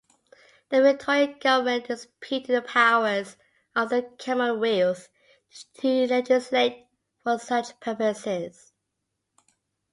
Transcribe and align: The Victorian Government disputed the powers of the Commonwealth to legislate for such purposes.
The 0.69 0.81
Victorian 0.81 1.37
Government 1.37 1.87
disputed 1.87 2.55
the 2.55 2.63
powers 2.67 3.37
of 3.75 3.91
the 3.91 4.01
Commonwealth 4.17 5.09
to 5.75 6.07
legislate 6.07 6.87
for 7.23 7.37
such 7.37 7.79
purposes. 7.79 8.73